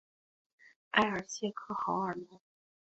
[0.93, 2.41] 埃尔谢克豪尔毛。